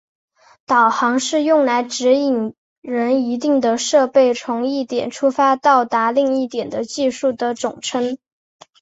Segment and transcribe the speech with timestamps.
[0.65, 8.17] 导航是用来指引人一定的设备从一点出发到达另一点的技术的总称。